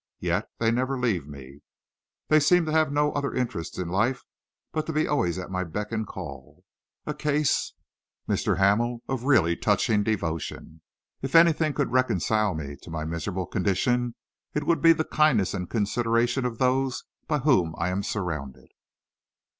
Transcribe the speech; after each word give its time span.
Yet 0.19 0.49
they 0.57 0.71
never 0.71 0.97
leave 0.97 1.27
me. 1.27 1.61
They 2.27 2.39
seem 2.39 2.65
to 2.65 2.71
have 2.71 2.91
no 2.91 3.11
other 3.11 3.35
interest 3.35 3.77
in 3.77 3.87
life 3.87 4.23
but 4.71 4.87
to 4.87 4.93
be 4.93 5.07
always 5.07 5.37
at 5.37 5.51
my 5.51 5.63
beck 5.63 5.91
and 5.91 6.07
call. 6.07 6.63
A 7.05 7.13
case, 7.13 7.73
Mr. 8.27 8.57
Hamel, 8.57 9.03
of 9.07 9.25
really 9.25 9.55
touching 9.55 10.01
devotion. 10.01 10.81
If 11.21 11.35
anything 11.35 11.73
could 11.75 11.91
reconcile 11.91 12.55
me 12.55 12.77
to 12.81 12.89
my 12.89 13.05
miserable 13.05 13.45
condition, 13.45 14.15
it 14.55 14.63
would 14.63 14.81
be 14.81 14.91
the 14.93 15.05
kindness 15.05 15.53
and 15.53 15.69
consideration 15.69 16.45
of 16.45 16.57
those 16.57 17.03
by 17.27 17.37
whom 17.37 17.75
I 17.77 17.89
am 17.89 18.01
surrounded." 18.01 18.71